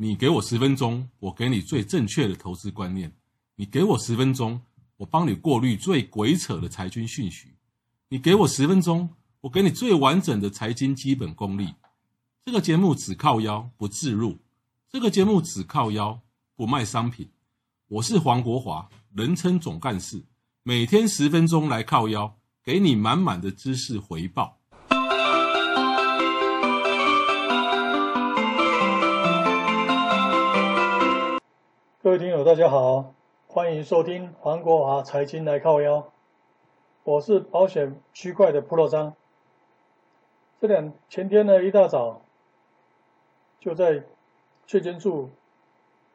[0.00, 3.10] 你给我十分钟，我给你最正确的投资观念；
[3.56, 4.60] 你给我十分钟，
[4.98, 7.48] 我帮你过滤最鬼扯的财经讯息；
[8.08, 11.74] 你给我十分钟，我给你最完整的财经基本功力。
[12.44, 14.38] 这个节目只靠腰不置入，
[14.88, 16.20] 这个节目只靠腰
[16.54, 17.28] 不卖商品。
[17.88, 20.22] 我是黄国华，人称总干事，
[20.62, 24.57] 每天十分钟来靠腰，给你满满的知识回报。
[32.00, 33.12] 各位听友，大家好，
[33.48, 36.12] 欢迎收听黄国华财经来靠腰。
[37.02, 39.16] 我是保险区块的 Pro 张。
[40.60, 42.22] 这两前天呢，一大早
[43.58, 44.04] 就在
[44.68, 45.30] 税捐处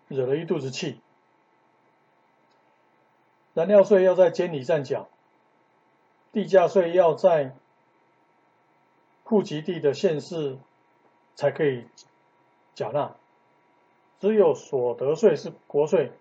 [0.07, 1.01] 惹了一肚子气。
[3.53, 5.09] 燃料税要在监理站缴，
[6.31, 7.53] 地价税要在
[9.25, 10.57] 户籍地的县市
[11.35, 11.85] 才可以
[12.73, 13.13] 缴纳。
[14.23, 16.13] 只有所得税是国税，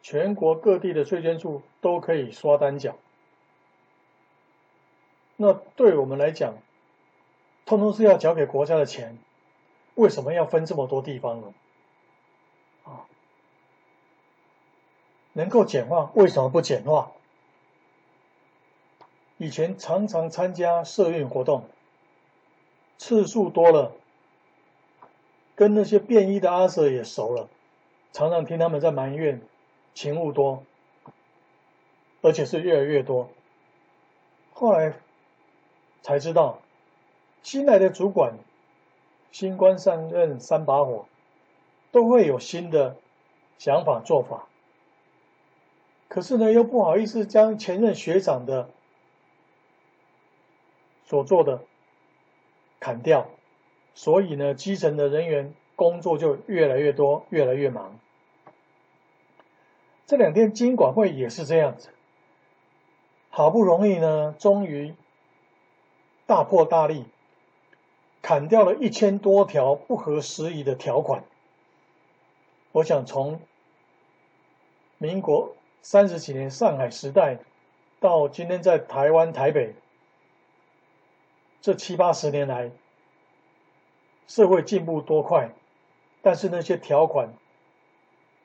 [0.00, 2.96] 全国各地的税捐处都可以刷单缴。
[5.36, 6.56] 那对我们来讲，
[7.66, 9.18] 通通是要缴给国家的钱，
[9.94, 11.52] 为什么要分这么多地方呢？
[12.84, 13.04] 啊，
[15.34, 17.12] 能够简化，为什么不简化？
[19.36, 21.68] 以前常常参加社运活动，
[22.96, 23.92] 次数多了。
[25.58, 27.48] 跟那些便衣的阿 Sir 也熟了，
[28.12, 29.42] 常常听他们在埋怨
[29.92, 30.62] 勤务多，
[32.22, 33.28] 而且是越来越多。
[34.52, 34.94] 后来
[36.00, 36.60] 才知道，
[37.42, 38.34] 新来的主管，
[39.32, 41.06] 新官上任三把火，
[41.90, 42.94] 都会有新的
[43.58, 44.46] 想法做法。
[46.06, 48.70] 可是呢，又不好意思将前任学长的
[51.04, 51.62] 所做的
[52.78, 53.28] 砍掉。
[53.98, 57.98] 所以呢，基层的人员工作就越来越多，越来越忙。
[60.06, 61.88] 这两天金管会也是这样子，
[63.28, 64.94] 好不容易呢，终于
[66.26, 67.06] 大破大立，
[68.22, 71.24] 砍掉了一千多条不合时宜的条款。
[72.70, 73.40] 我想从
[74.98, 77.38] 民国三十几年上海时代，
[77.98, 79.74] 到今天在台湾台北，
[81.60, 82.70] 这七八十年来。
[84.28, 85.50] 社会进步多快，
[86.20, 87.32] 但是那些条款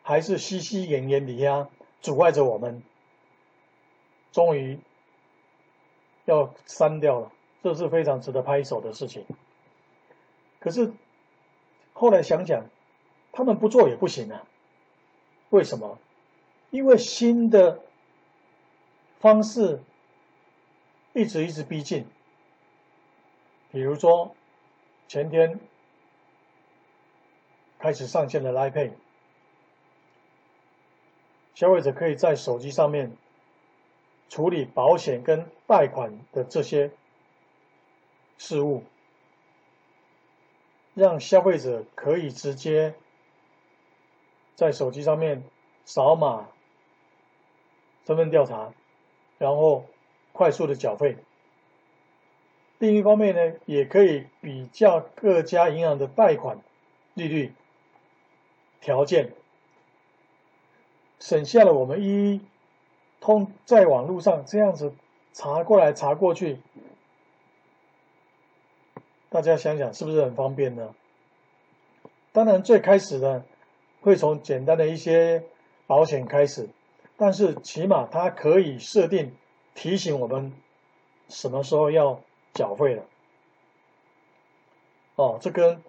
[0.01, 1.67] 还是西西严严的呀，
[2.01, 2.81] 阻碍着我们。
[4.31, 4.79] 终于
[6.23, 9.25] 要删掉了，这是非常值得拍手的事情。
[10.59, 10.93] 可是
[11.91, 12.65] 后来想想，
[13.33, 14.47] 他们不做也不行啊。
[15.49, 15.99] 为什么？
[16.71, 17.81] 因为新的
[19.19, 19.81] 方式
[21.11, 22.07] 一直一直逼近。
[23.69, 24.33] 比如说
[25.09, 25.59] 前天。
[27.83, 28.91] 开始上线的 Lipay，
[31.53, 33.11] 消费者可以在手机上面
[34.29, 36.91] 处理保险跟贷款的这些
[38.37, 38.85] 事务，
[40.93, 42.93] 让消费者可以直接
[44.55, 45.43] 在手机上面
[45.83, 46.47] 扫码
[48.07, 48.73] 身份调查，
[49.37, 49.83] 然后
[50.31, 51.17] 快速的缴费。
[52.79, 56.61] 另一方面呢，也可以比较各家银行的贷款
[57.13, 57.53] 利率。
[58.83, 59.31] 条件
[61.17, 62.41] 省下了我们一
[63.21, 64.93] 通在网络上这样子
[65.31, 66.59] 查过来查过去，
[69.29, 70.93] 大家想想是不是很方便呢？
[72.33, 73.45] 当然最开始呢
[74.01, 75.45] 会从简单的一些
[75.87, 76.67] 保险开始，
[77.15, 79.33] 但是起码它可以设定
[79.75, 80.51] 提醒我们
[81.29, 82.19] 什么时候要
[82.53, 83.05] 缴费了。
[85.15, 85.81] 哦，这跟。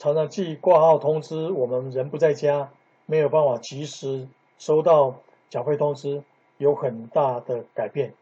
[0.00, 2.70] 常常寄挂号通知，我们人不在家，
[3.04, 5.16] 没有办法及时收到
[5.50, 6.24] 缴费通知，
[6.56, 8.14] 有很大的改变。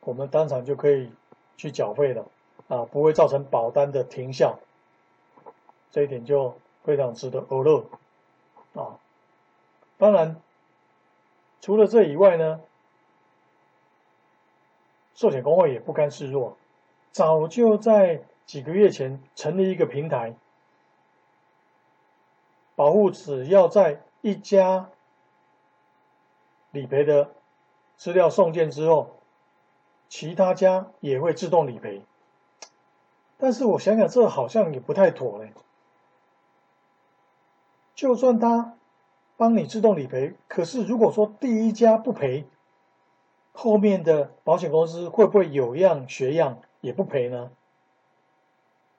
[0.00, 1.12] 我们当场就可以
[1.56, 2.26] 去缴费了，
[2.66, 4.58] 啊，不会造成保单的停效，
[5.92, 7.84] 这一点就非常值得欧乐
[8.74, 8.98] 啊。
[9.96, 10.42] 当然，
[11.60, 12.60] 除了这以外呢，
[15.14, 16.56] 寿险公会也不甘示弱，
[17.12, 18.24] 早就在。
[18.46, 20.36] 几个月前成立一个平台，
[22.76, 24.88] 保护只要在一家
[26.70, 27.32] 理赔的
[27.96, 29.16] 资料送件之后，
[30.08, 32.02] 其他家也会自动理赔。
[33.36, 35.52] 但是我想想，这好像也不太妥嘞。
[37.94, 38.74] 就算他
[39.36, 42.46] 帮你自动理赔，可是如果说第一家不赔，
[43.52, 47.50] 后面的保险公司会不会有样学样也不赔呢？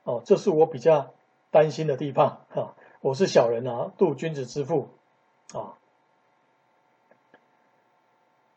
[0.07, 1.13] 哦，这是我比较
[1.51, 2.75] 担心的地方哈。
[3.01, 4.87] 我是小人啊，度君子之腹
[5.53, 5.77] 啊。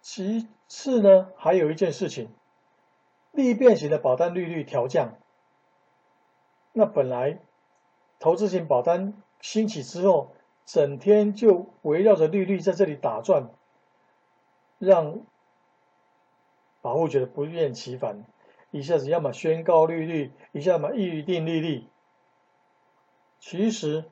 [0.00, 2.28] 其次呢，还有一件事情，
[3.32, 5.18] 利变型的保单利率调降。
[6.72, 7.40] 那本来
[8.20, 10.30] 投资型保单兴起之后，
[10.64, 13.50] 整天就围绕着利率在这里打转，
[14.78, 15.22] 让
[16.80, 18.24] 保户觉得不厌其烦。
[18.70, 21.86] 一下子要么宣告利率，一下子预定利率。
[23.40, 24.04] 其实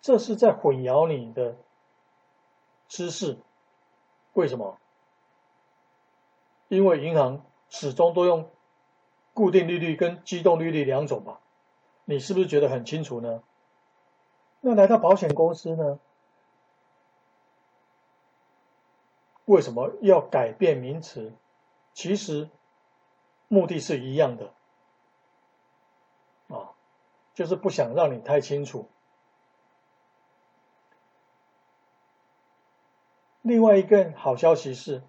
[0.00, 1.56] 这是在混淆你的
[2.88, 3.36] 知识。
[4.32, 4.78] 为什么？
[6.68, 8.48] 因为银行始终都用
[9.34, 11.40] 固定利率跟机动利率两种吧？
[12.04, 13.42] 你是不是觉得很清楚呢？
[14.60, 15.98] 那来到保险公司呢？
[19.44, 21.34] 为什么要改变名词？
[21.92, 22.48] 其实。
[23.52, 24.54] 目的是一样的，
[26.46, 26.70] 啊，
[27.34, 28.88] 就是不想让你太清楚。
[33.42, 35.02] 另外一个好消息是，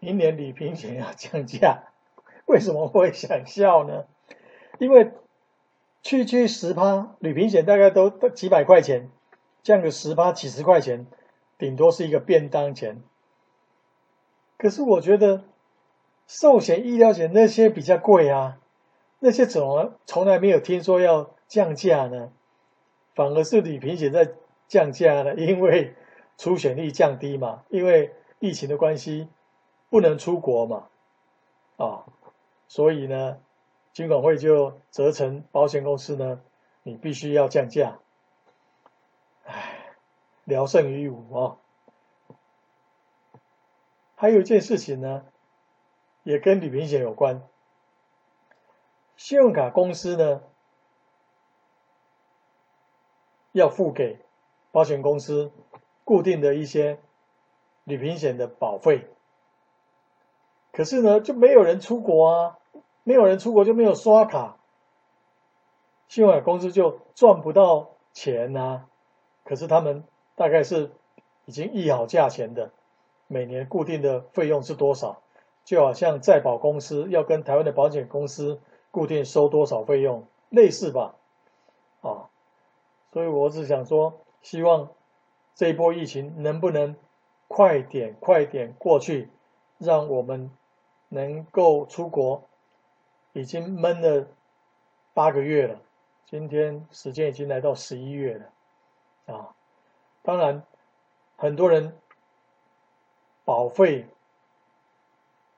[0.00, 1.84] 明年旅平险要降价，
[2.44, 4.06] 为什么会想笑呢？
[4.80, 5.12] 因为
[6.02, 9.12] 区区十趴，旅平险大概都都几百块钱，
[9.62, 11.06] 降个十趴几十块钱，
[11.56, 13.00] 顶多是一个便当钱。
[14.58, 15.44] 可是我觉得。
[16.26, 18.58] 寿险、医疗险那些比较贵啊，
[19.20, 22.32] 那些怎么从来没有听说要降价呢？
[23.14, 24.34] 反而是旅平险在
[24.66, 25.94] 降价呢，因为
[26.36, 29.28] 出险率降低嘛，因为疫情的关系
[29.88, 30.88] 不能出国嘛，
[31.76, 32.04] 啊，
[32.66, 33.38] 所以呢，
[33.92, 36.40] 金管会就责成保险公司呢，
[36.82, 38.00] 你必须要降价。
[39.44, 39.94] 唉，
[40.44, 41.56] 聊胜于无啊。
[44.16, 45.24] 还有一件事情呢。
[46.26, 47.46] 也跟旅平险有关，
[49.16, 50.42] 信用卡公司呢，
[53.52, 54.18] 要付给
[54.72, 55.52] 保险公司
[56.02, 56.98] 固定的一些
[57.84, 59.06] 旅平险的保费，
[60.72, 62.58] 可是呢，就没有人出国啊，
[63.04, 64.58] 没有人出国就没有刷卡，
[66.08, 68.88] 信用卡公司就赚不到钱呐、啊。
[69.44, 70.02] 可是他们
[70.34, 70.90] 大概是
[71.44, 72.72] 已经议好价钱的，
[73.28, 75.22] 每年固定的费用是多少？
[75.66, 78.60] 就好像在保公司要跟台湾的保险公司
[78.92, 81.16] 固定收多少费用，类似吧，
[82.02, 82.30] 啊，
[83.12, 84.90] 所以我只想说，希望
[85.56, 86.94] 这一波疫情能不能
[87.48, 89.28] 快点快点过去，
[89.78, 90.52] 让我们
[91.08, 92.44] 能够出国。
[93.32, 94.28] 已经闷了
[95.12, 95.80] 八个月了，
[96.24, 99.54] 今天时间已经来到十一月了，啊，
[100.22, 100.62] 当然
[101.36, 101.98] 很多人
[103.44, 104.06] 保费。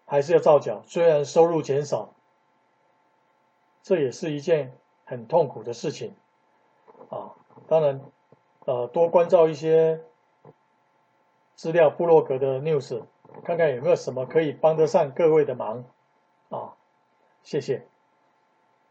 [0.09, 2.15] 还是要照缴，虽然收入减少，
[3.83, 4.73] 这也是一件
[5.05, 6.15] 很痛苦的事情，
[7.11, 7.37] 啊，
[7.69, 8.01] 当然，
[8.65, 10.01] 呃，多关照一些
[11.55, 13.03] 资料布洛格的 news，
[13.45, 15.85] 看看有没有什么可以帮得上各位的忙，
[16.49, 16.75] 啊，
[17.43, 17.87] 谢谢。